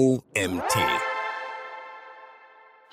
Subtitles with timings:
[0.00, 0.78] OMT.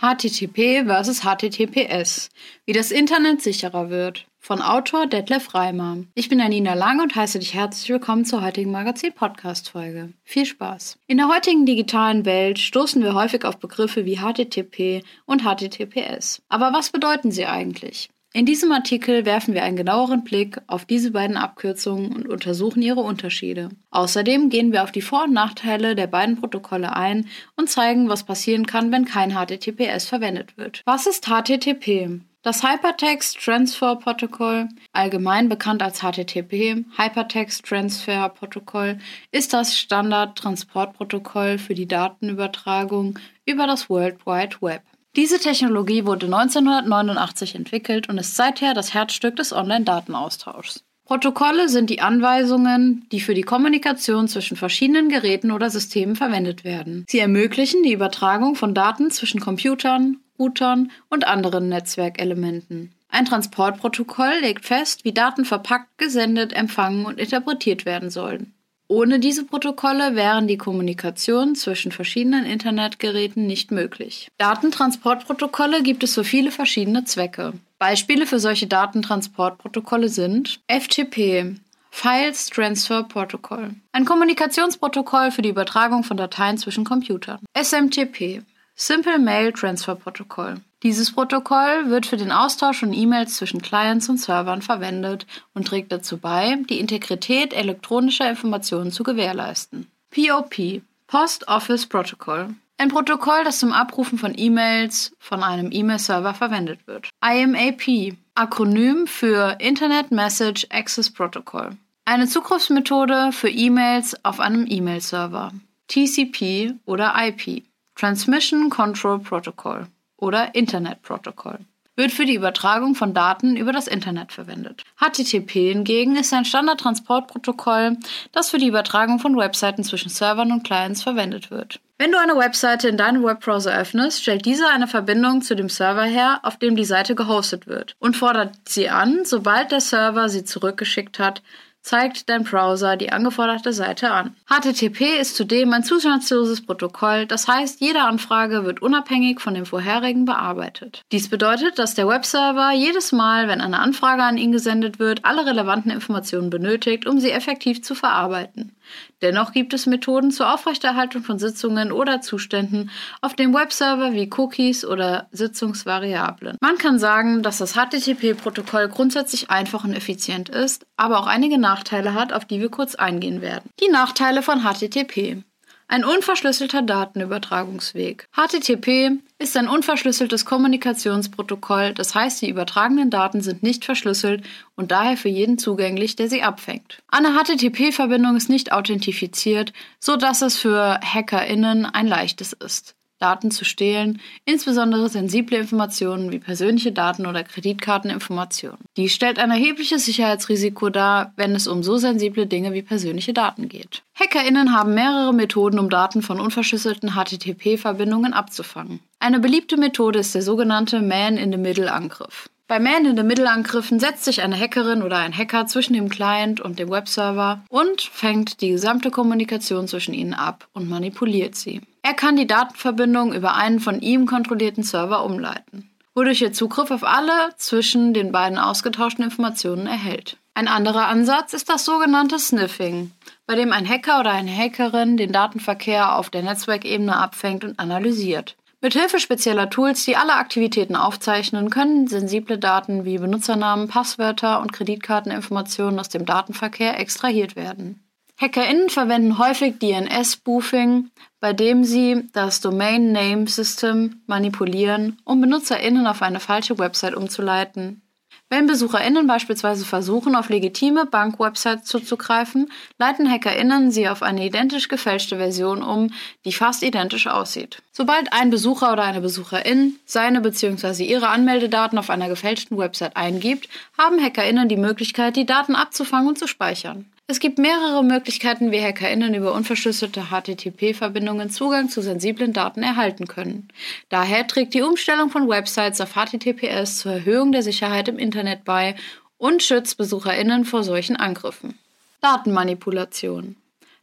[0.01, 2.27] HTTP versus HTTPS.
[2.65, 4.25] Wie das Internet sicherer wird.
[4.39, 5.99] Von Autor Detlef Reimer.
[6.15, 10.11] Ich bin Anina Lang und heiße dich herzlich willkommen zur heutigen Magazin-Podcast-Folge.
[10.25, 10.99] Viel Spaß.
[11.07, 16.41] In der heutigen digitalen Welt stoßen wir häufig auf Begriffe wie HTTP und HTTPS.
[16.49, 18.09] Aber was bedeuten sie eigentlich?
[18.37, 22.99] In diesem Artikel werfen wir einen genaueren Blick auf diese beiden Abkürzungen und untersuchen ihre
[22.99, 23.69] Unterschiede.
[23.89, 28.25] Außerdem gehen wir auf die Vor- und Nachteile der beiden Protokolle ein und zeigen, was
[28.25, 30.83] passieren kann, wenn kein HTTPS verwendet wird.
[30.85, 32.19] Was ist HTTP?
[32.43, 38.99] Das Hypertext Transfer Protocol, allgemein bekannt als HTTP, Hypertext Transfer Protocol,
[39.31, 44.83] ist das Standard-Transportprotokoll für die Datenübertragung über das World Wide Web.
[45.15, 50.83] Diese Technologie wurde 1989 entwickelt und ist seither das Herzstück des Online-Datenaustauschs.
[51.05, 57.05] Protokolle sind die Anweisungen, die für die Kommunikation zwischen verschiedenen Geräten oder Systemen verwendet werden.
[57.07, 62.91] Sie ermöglichen die Übertragung von Daten zwischen Computern, Routern und anderen Netzwerkelementen.
[63.07, 68.53] Ein Transportprotokoll legt fest, wie Daten verpackt, gesendet, empfangen und interpretiert werden sollen.
[68.89, 74.29] Ohne diese Protokolle wären die Kommunikation zwischen verschiedenen Internetgeräten nicht möglich.
[74.37, 77.53] Datentransportprotokolle gibt es für viele verschiedene Zwecke.
[77.79, 81.57] Beispiele für solche Datentransportprotokolle sind FTP,
[81.91, 87.39] Files Transfer Protocol, ein Kommunikationsprotokoll für die Übertragung von Dateien zwischen Computern.
[87.59, 88.43] SMTP,
[88.75, 90.61] Simple Mail Transfer Protocol.
[90.83, 95.25] Dieses Protokoll wird für den Austausch von E-Mails zwischen Clients und Servern verwendet
[95.55, 99.87] und trägt dazu bei, die Integrität elektronischer Informationen zu gewährleisten.
[100.11, 102.53] POP Post Office Protocol.
[102.77, 107.09] Ein Protokoll, das zum Abrufen von E-Mails von einem E-Mail-Server verwendet wird.
[107.25, 111.71] IMAP Akronym für Internet Message Access Protocol.
[112.05, 115.53] Eine Zugriffsmethode für E-Mails auf einem E-Mail-Server.
[115.87, 117.63] TCP oder IP
[117.95, 121.59] Transmission Control Protocol oder Internet Protocol
[121.97, 124.83] wird für die Übertragung von Daten über das Internet verwendet.
[124.97, 127.97] HTTP hingegen ist ein Standardtransportprotokoll,
[128.31, 131.79] das für die Übertragung von Webseiten zwischen Servern und Clients verwendet wird.
[131.97, 136.03] Wenn du eine Webseite in deinem Webbrowser öffnest, stellt dieser eine Verbindung zu dem Server
[136.03, 140.43] her, auf dem die Seite gehostet wird, und fordert sie an, sobald der Server sie
[140.43, 141.41] zurückgeschickt hat,
[141.87, 144.35] zeigt dein Browser die angeforderte Seite an.
[144.47, 150.25] HTTP ist zudem ein zustandsloses Protokoll, das heißt, jede Anfrage wird unabhängig von dem vorherigen
[150.25, 151.03] bearbeitet.
[151.11, 155.45] Dies bedeutet, dass der Webserver jedes Mal, wenn eine Anfrage an ihn gesendet wird, alle
[155.45, 158.73] relevanten Informationen benötigt, um sie effektiv zu verarbeiten.
[159.21, 164.85] Dennoch gibt es Methoden zur Aufrechterhaltung von Sitzungen oder Zuständen auf dem Webserver wie Cookies
[164.85, 166.57] oder Sitzungsvariablen.
[166.61, 172.13] Man kann sagen, dass das HTTP-Protokoll grundsätzlich einfach und effizient ist, aber auch einige Nachteile
[172.13, 173.69] hat, auf die wir kurz eingehen werden.
[173.79, 175.43] Die Nachteile von HTTP.
[175.89, 178.27] Ein unverschlüsselter Datenübertragungsweg.
[178.35, 184.43] HTTP ist ein unverschlüsseltes Kommunikationsprotokoll, das heißt, die übertragenen Daten sind nicht verschlüsselt
[184.75, 187.01] und daher für jeden zugänglich, der sie abfängt.
[187.07, 192.97] Eine HTTP-Verbindung ist nicht authentifiziert, so dass es für HackerInnen ein leichtes ist.
[193.19, 198.79] Daten zu stehlen, insbesondere sensible Informationen wie persönliche Daten oder Kreditkarteninformationen.
[198.95, 203.69] Dies stellt ein erhebliches Sicherheitsrisiko dar, wenn es um so sensible Dinge wie persönliche Daten
[203.69, 204.03] geht.
[204.15, 208.99] HackerInnen haben mehrere Methoden, um Daten von unverschlüsselten HTTP-Verbindungen abzufangen.
[209.19, 212.49] Eine beliebte Methode ist der sogenannte Man-in-the-Middle-Angriff.
[212.69, 217.63] Bei Man-in-the-Middle-Angriffen setzt sich eine Hackerin oder ein Hacker zwischen dem Client und dem Webserver
[217.69, 221.79] und fängt die gesamte Kommunikation zwischen ihnen ab und manipuliert sie.
[222.01, 227.05] Er kann die Datenverbindung über einen von ihm kontrollierten Server umleiten, wodurch er Zugriff auf
[227.05, 230.35] alle zwischen den beiden ausgetauschten Informationen erhält.
[230.53, 233.11] Ein anderer Ansatz ist das sogenannte Sniffing,
[233.45, 238.57] bei dem ein Hacker oder eine Hackerin den Datenverkehr auf der Netzwerkebene abfängt und analysiert.
[238.79, 245.99] Mithilfe spezieller Tools, die alle Aktivitäten aufzeichnen, können sensible Daten wie Benutzernamen, Passwörter und Kreditkarteninformationen
[245.99, 248.03] aus dem Datenverkehr extrahiert werden.
[248.39, 256.21] HackerInnen verwenden häufig DNS-Spoofing, bei dem sie das Domain Name System manipulieren, um BenutzerInnen auf
[256.21, 258.03] eine falsche Website umzuleiten.
[258.49, 265.35] Wenn BesucherInnen beispielsweise versuchen, auf legitime Bankwebsites zuzugreifen, leiten HackerInnen sie auf eine identisch gefälschte
[265.35, 266.13] Version um,
[266.45, 267.81] die fast identisch aussieht.
[267.91, 271.03] Sobald ein Besucher oder eine Besucherin seine bzw.
[271.03, 273.67] ihre Anmeldedaten auf einer gefälschten Website eingibt,
[273.97, 277.05] haben HackerInnen die Möglichkeit, die Daten abzufangen und zu speichern.
[277.29, 283.67] Es gibt mehrere Möglichkeiten, wie HackerInnen über unverschlüsselte HTTP-Verbindungen Zugang zu sensiblen Daten erhalten können.
[284.07, 288.95] Daher trägt die Umstellung von Websites auf HTTPS zur Erhöhung der Sicherheit im Internet bei
[289.37, 291.77] und schützt BesucherInnen vor solchen Angriffen.
[292.21, 293.57] Datenmanipulation.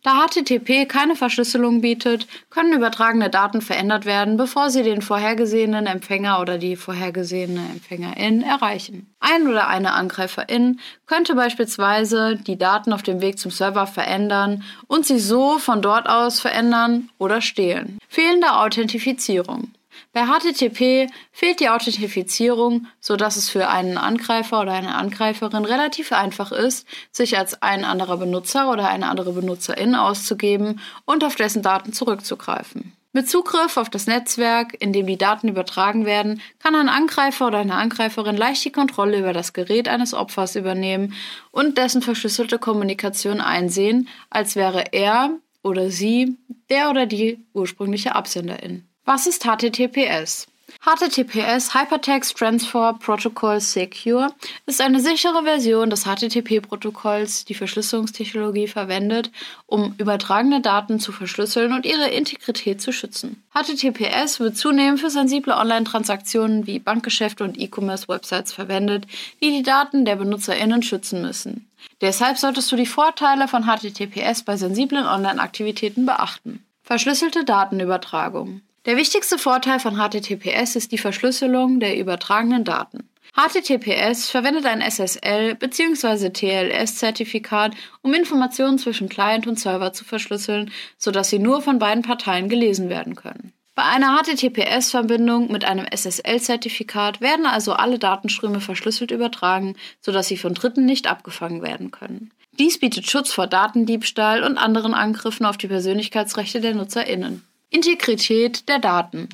[0.04, 6.42] Da HTTP keine Verschlüsselung bietet, können übertragene Daten verändert werden, bevor sie den vorhergesehenen Empfänger
[6.42, 9.14] oder die vorhergesehene Empfängerin erreichen.
[9.18, 15.06] Ein oder eine Angreiferin könnte beispielsweise die Daten auf dem Weg zum Server verändern und
[15.06, 17.98] sie so von dort aus verändern oder stehlen.
[18.06, 19.72] Fehlende Authentifizierung.
[20.14, 26.52] Bei HTTP fehlt die Authentifizierung, sodass es für einen Angreifer oder eine Angreiferin relativ einfach
[26.52, 31.92] ist, sich als ein anderer Benutzer oder eine andere Benutzerin auszugeben und auf dessen Daten
[31.92, 32.92] zurückzugreifen.
[33.12, 37.58] Mit Zugriff auf das Netzwerk, in dem die Daten übertragen werden, kann ein Angreifer oder
[37.58, 41.14] eine Angreiferin leicht die Kontrolle über das Gerät eines Opfers übernehmen
[41.50, 45.30] und dessen verschlüsselte Kommunikation einsehen, als wäre er
[45.64, 46.36] oder sie
[46.70, 48.86] der oder die ursprüngliche Absenderin.
[49.06, 50.46] Was ist HTTPS?
[50.80, 54.28] HTTPS Hypertext Transfer Protocol Secure
[54.64, 59.30] ist eine sichere Version des HTTP-Protokolls, die Verschlüsselungstechnologie verwendet,
[59.66, 63.42] um übertragene Daten zu verschlüsseln und ihre Integrität zu schützen.
[63.52, 69.06] HTTPS wird zunehmend für sensible Online-Transaktionen wie Bankgeschäfte und E-Commerce-Websites verwendet,
[69.42, 71.68] die die Daten der BenutzerInnen schützen müssen.
[72.00, 76.64] Deshalb solltest du die Vorteile von HTTPS bei sensiblen Online-Aktivitäten beachten.
[76.82, 78.62] Verschlüsselte Datenübertragung.
[78.86, 83.08] Der wichtigste Vorteil von HTTPS ist die Verschlüsselung der übertragenen Daten.
[83.34, 86.28] HTTPS verwendet ein SSL bzw.
[86.28, 92.50] TLS-Zertifikat, um Informationen zwischen Client und Server zu verschlüsseln, sodass sie nur von beiden Parteien
[92.50, 93.54] gelesen werden können.
[93.74, 100.52] Bei einer HTTPS-Verbindung mit einem SSL-Zertifikat werden also alle Datenströme verschlüsselt übertragen, sodass sie von
[100.52, 102.32] Dritten nicht abgefangen werden können.
[102.58, 107.42] Dies bietet Schutz vor Datendiebstahl und anderen Angriffen auf die Persönlichkeitsrechte der NutzerInnen.
[107.74, 109.28] Integrität der Daten.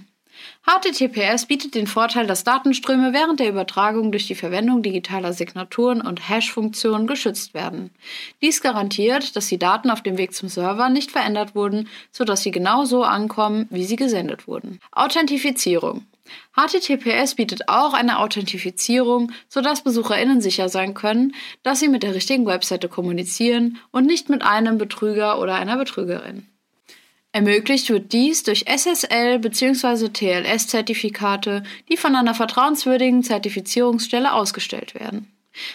[0.65, 6.27] HTTPS bietet den Vorteil, dass Datenströme während der Übertragung durch die Verwendung digitaler Signaturen und
[6.27, 7.91] Hash-Funktionen geschützt werden.
[8.41, 12.51] Dies garantiert, dass die Daten auf dem Weg zum Server nicht verändert wurden, sodass sie
[12.51, 14.81] genau so ankommen, wie sie gesendet wurden.
[14.91, 16.07] Authentifizierung.
[16.57, 22.47] HTTPS bietet auch eine Authentifizierung, sodass BesucherInnen sicher sein können, dass sie mit der richtigen
[22.47, 26.47] Webseite kommunizieren und nicht mit einem Betrüger oder einer Betrügerin.
[27.33, 30.09] Ermöglicht wird dies durch SSL bzw.
[30.09, 35.31] TLS-Zertifikate, die von einer vertrauenswürdigen Zertifizierungsstelle ausgestellt werden.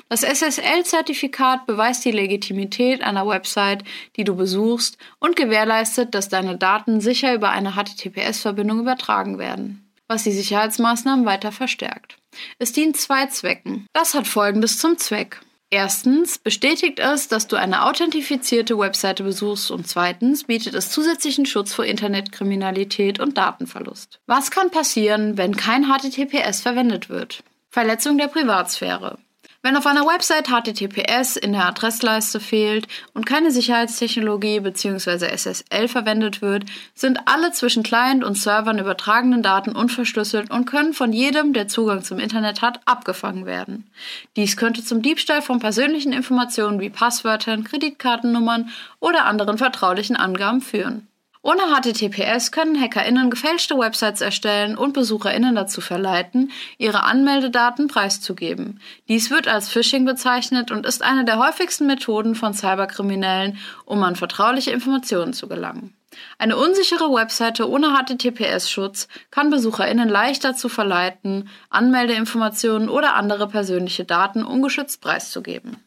[0.09, 3.83] Das SSL-Zertifikat beweist die Legitimität einer Website,
[4.15, 10.23] die du besuchst und gewährleistet, dass deine Daten sicher über eine HTTPS-Verbindung übertragen werden, was
[10.23, 12.17] die Sicherheitsmaßnahmen weiter verstärkt.
[12.59, 13.85] Es dient zwei Zwecken.
[13.93, 15.39] Das hat folgendes zum Zweck.
[15.71, 21.73] Erstens bestätigt es, dass du eine authentifizierte Webseite besuchst und zweitens bietet es zusätzlichen Schutz
[21.73, 24.19] vor Internetkriminalität und Datenverlust.
[24.27, 27.43] Was kann passieren, wenn kein HTTPS verwendet wird?
[27.69, 29.17] Verletzung der Privatsphäre.
[29.65, 35.35] Wenn auf einer Website HTTPS in der Adressleiste fehlt und keine Sicherheitstechnologie bzw.
[35.35, 41.11] SSL verwendet wird, sind alle zwischen Client und Servern übertragenen Daten unverschlüsselt und können von
[41.11, 43.89] jedem, der Zugang zum Internet hat, abgefangen werden.
[44.35, 48.69] Dies könnte zum Diebstahl von persönlichen Informationen wie Passwörtern, Kreditkartennummern
[48.99, 51.07] oder anderen vertraulichen Angaben führen.
[51.45, 58.81] Ohne HTTPS können HackerInnen gefälschte Websites erstellen und BesucherInnen dazu verleiten, ihre Anmeldedaten preiszugeben.
[59.07, 64.15] Dies wird als Phishing bezeichnet und ist eine der häufigsten Methoden von Cyberkriminellen, um an
[64.15, 65.95] vertrauliche Informationen zu gelangen.
[66.39, 74.43] Eine unsichere Webseite ohne HTTPS-Schutz kann BesucherInnen leicht dazu verleiten, Anmeldeinformationen oder andere persönliche Daten
[74.43, 75.77] ungeschützt preiszugeben.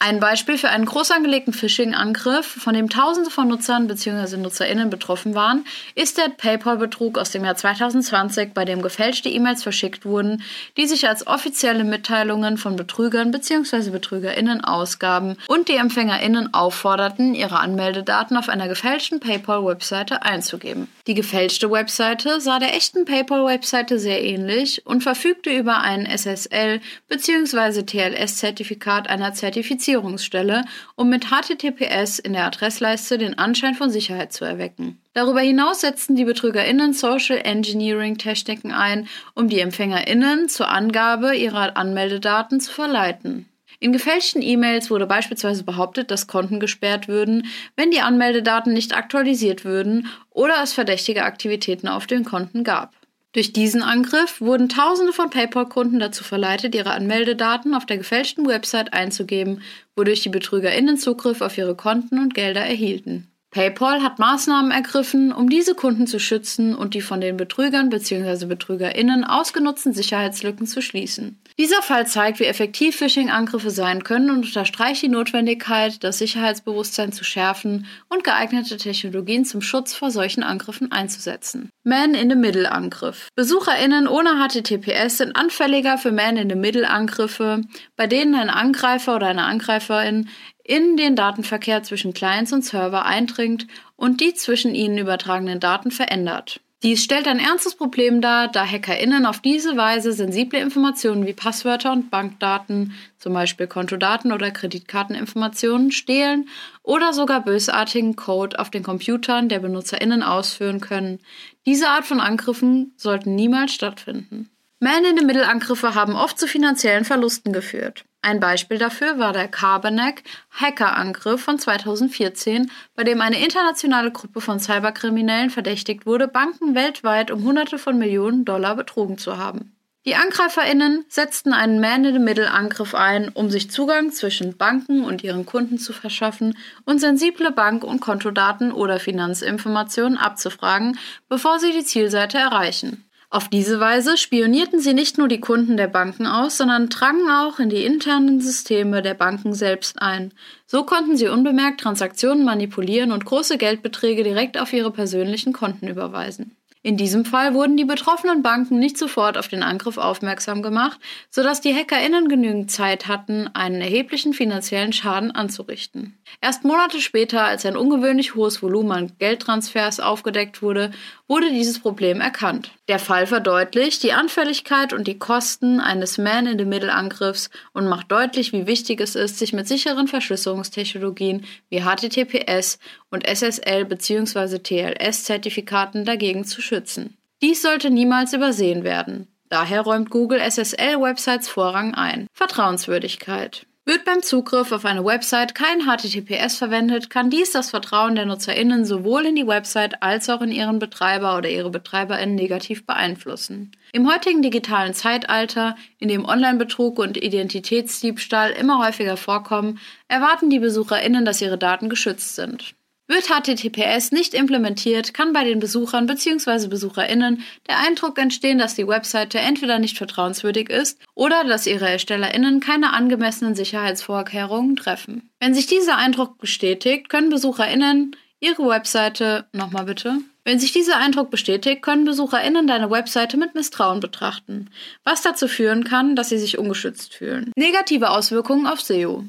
[0.00, 4.36] Ein Beispiel für einen groß angelegten Phishing-Angriff, von dem Tausende von Nutzern bzw.
[4.36, 5.64] NutzerInnen betroffen waren,
[5.96, 10.44] ist der PayPal-Betrug aus dem Jahr 2020, bei dem gefälschte E-Mails verschickt wurden,
[10.76, 13.90] die sich als offizielle Mitteilungen von Betrügern bzw.
[13.90, 20.86] BetrügerInnen ausgaben und die EmpfängerInnen aufforderten, ihre Anmeldedaten auf einer gefälschten PayPal-Webseite einzugeben.
[21.08, 27.82] Die gefälschte Webseite sah der echten PayPal-Webseite sehr ähnlich und verfügte über ein SSL bzw.
[27.82, 30.64] TLS-Zertifikat einer Zertifizierung Zertifizierungsstelle,
[30.96, 34.98] um mit HTTPS in der Adressleiste den Anschein von Sicherheit zu erwecken.
[35.14, 41.76] Darüber hinaus setzten die BetrügerInnen Social Engineering Techniken ein, um die EmpfängerInnen zur Angabe ihrer
[41.76, 43.46] Anmeldedaten zu verleiten.
[43.80, 49.64] In gefälschten E-Mails wurde beispielsweise behauptet, dass Konten gesperrt würden, wenn die Anmeldedaten nicht aktualisiert
[49.64, 52.94] würden oder es verdächtige Aktivitäten auf den Konten gab.
[53.32, 58.94] Durch diesen Angriff wurden Tausende von PayPal-Kunden dazu verleitet, ihre Anmeldedaten auf der gefälschten Website
[58.94, 59.62] einzugeben,
[59.94, 63.27] wodurch die BetrügerInnen Zugriff auf ihre Konten und Gelder erhielten.
[63.50, 68.44] PayPal hat Maßnahmen ergriffen, um diese Kunden zu schützen und die von den Betrügern bzw.
[68.44, 71.40] BetrügerInnen ausgenutzten Sicherheitslücken zu schließen.
[71.58, 77.24] Dieser Fall zeigt, wie effektiv Phishing-Angriffe sein können und unterstreicht die Notwendigkeit, das Sicherheitsbewusstsein zu
[77.24, 81.70] schärfen und geeignete Technologien zum Schutz vor solchen Angriffen einzusetzen.
[81.84, 83.28] Man-in-the-Middle-Angriff.
[83.34, 87.62] BesucherInnen ohne HTTPS sind anfälliger für Man-in-the-Middle-Angriffe,
[87.96, 90.28] bei denen ein Angreifer oder eine Angreiferin
[90.68, 96.60] in den Datenverkehr zwischen Clients und Server eindringt und die zwischen ihnen übertragenen Daten verändert.
[96.84, 101.90] Dies stellt ein ernstes Problem dar, da HackerInnen auf diese Weise sensible Informationen wie Passwörter
[101.90, 106.48] und Bankdaten, zum Beispiel Kontodaten oder Kreditkarteninformationen, stehlen
[106.84, 111.18] oder sogar bösartigen Code auf den Computern der BenutzerInnen ausführen können.
[111.66, 114.48] Diese Art von Angriffen sollten niemals stattfinden.
[114.78, 118.04] Man-in-the-Middle-Angriffe haben oft zu finanziellen Verlusten geführt.
[118.20, 124.58] Ein Beispiel dafür war der Carbanek Hackerangriff von 2014, bei dem eine internationale Gruppe von
[124.58, 129.78] Cyberkriminellen verdächtigt wurde, Banken weltweit um Hunderte von Millionen Dollar betrogen zu haben.
[130.04, 135.92] Die AngreiferInnen setzten einen Man-in-the-Middle-Angriff ein, um sich Zugang zwischen Banken und ihren Kunden zu
[135.92, 136.56] verschaffen
[136.86, 140.98] und sensible Bank- und Kontodaten oder Finanzinformationen abzufragen,
[141.28, 143.07] bevor sie die Zielseite erreichen.
[143.30, 147.58] Auf diese Weise spionierten sie nicht nur die Kunden der Banken aus, sondern drangen auch
[147.58, 150.32] in die internen Systeme der Banken selbst ein.
[150.66, 156.57] So konnten sie unbemerkt Transaktionen manipulieren und große Geldbeträge direkt auf ihre persönlichen Konten überweisen.
[156.88, 161.60] In diesem Fall wurden die betroffenen Banken nicht sofort auf den Angriff aufmerksam gemacht, sodass
[161.60, 166.16] die HackerInnen genügend Zeit hatten, einen erheblichen finanziellen Schaden anzurichten.
[166.40, 170.90] Erst Monate später, als ein ungewöhnlich hohes Volumen an Geldtransfers aufgedeckt wurde,
[171.26, 172.70] wurde dieses Problem erkannt.
[172.88, 179.02] Der Fall verdeutlicht die Anfälligkeit und die Kosten eines Man-in-the-Middle-Angriffs und macht deutlich, wie wichtig
[179.02, 182.78] es ist, sich mit sicheren Verschlüsselungstechnologien wie HTTPS
[183.10, 184.58] und SSL bzw.
[184.58, 187.16] TLS-Zertifikaten dagegen zu schützen.
[187.40, 189.28] Dies sollte niemals übersehen werden.
[189.48, 192.26] Daher räumt Google SSL-Websites Vorrang ein.
[192.32, 193.66] Vertrauenswürdigkeit.
[193.88, 198.84] Wird beim Zugriff auf eine Website kein HTTPS verwendet, kann dies das Vertrauen der NutzerInnen
[198.84, 203.72] sowohl in die Website als auch in ihren Betreiber oder ihre BetreiberInnen negativ beeinflussen.
[203.92, 211.24] Im heutigen digitalen Zeitalter, in dem Online-Betrug und Identitätsdiebstahl immer häufiger vorkommen, erwarten die BesucherInnen,
[211.24, 212.74] dass ihre Daten geschützt sind.
[213.08, 216.68] Wird HTTPS nicht implementiert, kann bei den Besuchern bzw.
[216.68, 222.60] Besucherinnen der Eindruck entstehen, dass die Webseite entweder nicht vertrauenswürdig ist oder dass ihre Erstellerinnen
[222.60, 225.30] keine angemessenen Sicherheitsvorkehrungen treffen.
[225.40, 230.18] Wenn sich dieser Eindruck bestätigt, können Besucherinnen ihre Webseite nochmal bitte.
[230.44, 234.70] Wenn sich dieser Eindruck bestätigt, können BesucherInnen deine Webseite mit Misstrauen betrachten,
[235.04, 237.52] was dazu führen kann, dass sie sich ungeschützt fühlen.
[237.54, 239.24] Negative Auswirkungen auf SEO.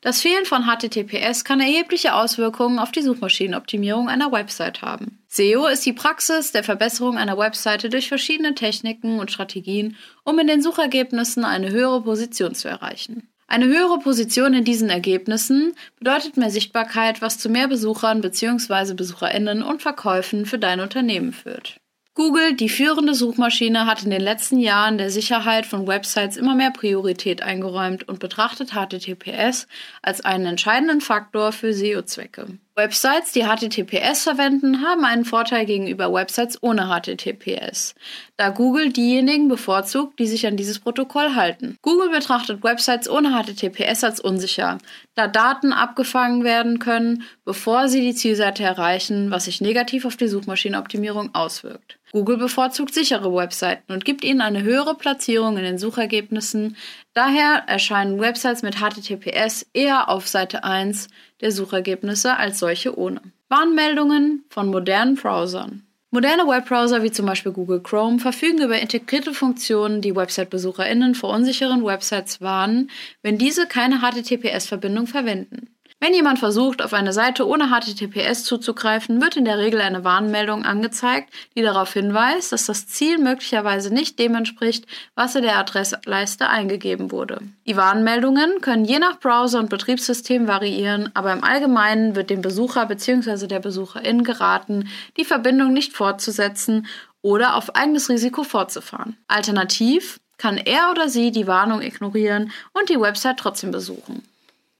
[0.00, 5.18] Das Fehlen von HTTPS kann erhebliche Auswirkungen auf die Suchmaschinenoptimierung einer Website haben.
[5.28, 10.46] SEO ist die Praxis der Verbesserung einer Webseite durch verschiedene Techniken und Strategien, um in
[10.46, 13.28] den Suchergebnissen eine höhere Position zu erreichen.
[13.50, 18.92] Eine höhere Position in diesen Ergebnissen bedeutet mehr Sichtbarkeit, was zu mehr Besuchern bzw.
[18.92, 21.80] Besucherinnen und Verkäufen für dein Unternehmen führt.
[22.18, 26.72] Google, die führende Suchmaschine, hat in den letzten Jahren der Sicherheit von Websites immer mehr
[26.72, 29.68] Priorität eingeräumt und betrachtet HTTPS
[30.02, 32.58] als einen entscheidenden Faktor für SEO-Zwecke.
[32.78, 37.96] Websites, die HTTPS verwenden, haben einen Vorteil gegenüber Websites ohne HTTPS,
[38.36, 41.76] da Google diejenigen bevorzugt, die sich an dieses Protokoll halten.
[41.82, 44.78] Google betrachtet Websites ohne HTTPS als unsicher,
[45.16, 50.28] da Daten abgefangen werden können, bevor sie die Zielseite erreichen, was sich negativ auf die
[50.28, 51.98] Suchmaschinenoptimierung auswirkt.
[52.12, 56.76] Google bevorzugt sichere Webseiten und gibt ihnen eine höhere Platzierung in den Suchergebnissen.
[57.18, 61.08] Daher erscheinen Websites mit HTTPS eher auf Seite 1
[61.40, 63.20] der Suchergebnisse als solche ohne.
[63.48, 65.82] Warnmeldungen von modernen Browsern.
[66.12, 71.84] Moderne Webbrowser wie zum Beispiel Google Chrome verfügen über integrierte Funktionen, die Website-BesucherInnen vor unsicheren
[71.84, 72.88] Websites warnen,
[73.22, 75.76] wenn diese keine HTTPS-Verbindung verwenden.
[76.00, 80.64] Wenn jemand versucht, auf eine Seite ohne HTTPS zuzugreifen, wird in der Regel eine Warnmeldung
[80.64, 84.86] angezeigt, die darauf hinweist, dass das Ziel möglicherweise nicht dem entspricht,
[85.16, 87.40] was in der Adressleiste eingegeben wurde.
[87.66, 92.86] Die Warnmeldungen können je nach Browser und Betriebssystem variieren, aber im Allgemeinen wird dem Besucher
[92.86, 93.48] bzw.
[93.48, 96.86] der Besucherin geraten, die Verbindung nicht fortzusetzen
[97.22, 99.16] oder auf eigenes Risiko fortzufahren.
[99.26, 104.22] Alternativ kann er oder sie die Warnung ignorieren und die Website trotzdem besuchen.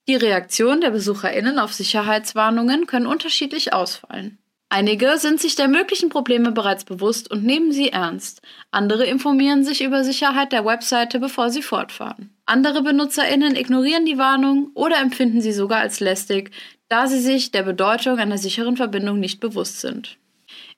[0.09, 4.39] Die Reaktion der BesucherInnen auf Sicherheitswarnungen können unterschiedlich ausfallen.
[4.71, 8.41] Einige sind sich der möglichen Probleme bereits bewusst und nehmen sie ernst.
[8.71, 12.31] Andere informieren sich über Sicherheit der Webseite, bevor sie fortfahren.
[12.47, 16.53] Andere BenutzerInnen ignorieren die Warnung oder empfinden sie sogar als lästig,
[16.89, 20.17] da sie sich der Bedeutung einer sicheren Verbindung nicht bewusst sind.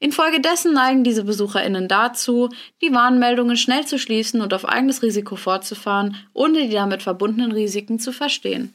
[0.01, 2.49] Infolgedessen neigen diese BesucherInnen dazu,
[2.83, 8.01] die Warnmeldungen schnell zu schließen und auf eigenes Risiko fortzufahren, ohne die damit verbundenen Risiken
[8.01, 8.75] zu verstehen.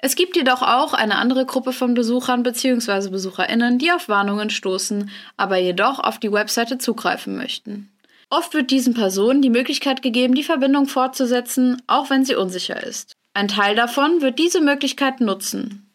[0.00, 3.10] Es gibt jedoch auch eine andere Gruppe von Besuchern bzw.
[3.10, 7.90] BesucherInnen, die auf Warnungen stoßen, aber jedoch auf die Webseite zugreifen möchten.
[8.30, 13.12] Oft wird diesen Personen die Möglichkeit gegeben, die Verbindung fortzusetzen, auch wenn sie unsicher ist.
[13.34, 15.87] Ein Teil davon wird diese Möglichkeit nutzen.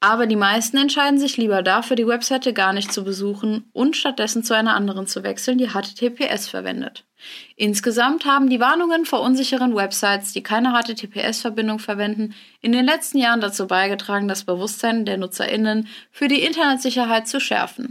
[0.00, 4.44] Aber die meisten entscheiden sich lieber dafür, die Webseite gar nicht zu besuchen und stattdessen
[4.44, 7.04] zu einer anderen zu wechseln, die HTTPS verwendet.
[7.56, 13.40] Insgesamt haben die Warnungen vor unsicheren Websites, die keine HTTPS-Verbindung verwenden, in den letzten Jahren
[13.40, 17.90] dazu beigetragen, das Bewusstsein der Nutzerinnen für die Internetsicherheit zu schärfen.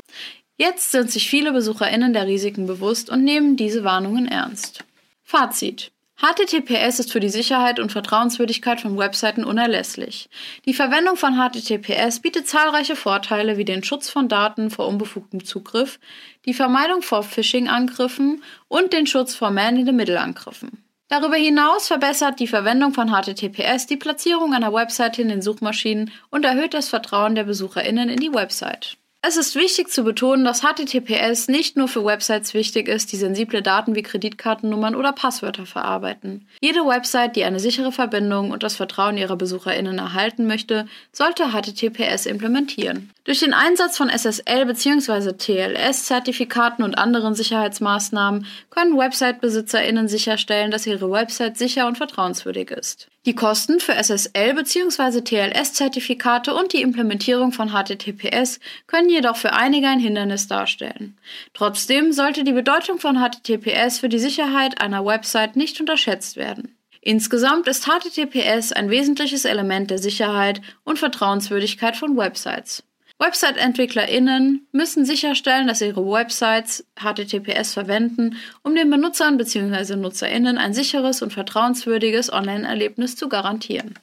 [0.57, 4.85] Jetzt sind sich viele Besucherinnen der Risiken bewusst und nehmen diese Warnungen ernst.
[5.23, 10.29] Fazit HTTPS ist für die Sicherheit und Vertrauenswürdigkeit von Webseiten unerlässlich.
[10.65, 15.99] Die Verwendung von HTTPS bietet zahlreiche Vorteile wie den Schutz von Daten vor unbefugtem Zugriff,
[16.45, 20.83] die Vermeidung vor Phishing-Angriffen und den Schutz vor Man-in-the-Middle-Angriffen.
[21.07, 26.45] Darüber hinaus verbessert die Verwendung von HTTPS die Platzierung einer Webseite in den Suchmaschinen und
[26.45, 28.97] erhöht das Vertrauen der BesucherInnen in die Website.
[29.23, 33.61] Es ist wichtig zu betonen, dass HTTPS nicht nur für Websites wichtig ist, die sensible
[33.61, 36.47] Daten wie Kreditkartennummern oder Passwörter verarbeiten.
[36.61, 42.27] Jede Website, die eine sichere Verbindung und das Vertrauen ihrer BesucherInnen erhalten möchte, sollte HTTPS
[42.27, 43.11] implementieren.
[43.27, 45.33] Durch den Einsatz von SSL bzw.
[45.33, 53.09] TLS-Zertifikaten und anderen Sicherheitsmaßnahmen können Website-BesitzerInnen sicherstellen, dass ihre Website sicher und vertrauenswürdig ist.
[53.25, 55.19] Die Kosten für SSL bzw.
[55.19, 61.17] TLS-Zertifikate und die Implementierung von HTTPS können jedoch für einige ein Hindernis darstellen.
[61.53, 66.77] Trotzdem sollte die Bedeutung von HTTPS für die Sicherheit einer Website nicht unterschätzt werden.
[67.01, 72.86] Insgesamt ist HTTPS ein wesentliches Element der Sicherheit und Vertrauenswürdigkeit von Websites.
[73.19, 79.95] Website-EntwicklerInnen müssen sicherstellen, dass ihre Websites HTTPS verwenden, um den Benutzern bzw.
[79.95, 83.95] NutzerInnen ein sicheres und vertrauenswürdiges Online-Erlebnis zu garantieren.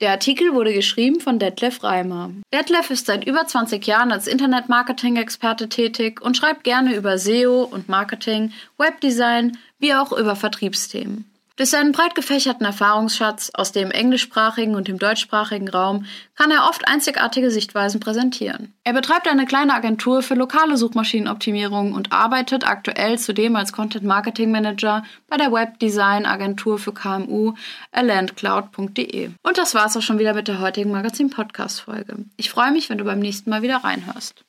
[0.00, 2.30] Der Artikel wurde geschrieben von Detlef Reimer.
[2.54, 7.88] Detlef ist seit über 20 Jahren als Internet-Marketing-Experte tätig und schreibt gerne über SEO und
[7.88, 11.30] Marketing, Webdesign wie auch über Vertriebsthemen.
[11.56, 16.88] Durch seinen breit gefächerten Erfahrungsschatz aus dem englischsprachigen und dem deutschsprachigen Raum kann er oft
[16.88, 18.72] einzigartige Sichtweisen präsentieren.
[18.82, 24.50] Er betreibt eine kleine Agentur für lokale Suchmaschinenoptimierung und arbeitet aktuell zudem als Content Marketing
[24.50, 27.54] Manager bei der Webdesign Agentur für KMU
[27.92, 29.30] alandcloud.de.
[29.42, 32.16] Und das war's auch schon wieder mit der heutigen Magazin Podcast Folge.
[32.36, 34.44] Ich freue mich, wenn du beim nächsten Mal wieder reinhörst.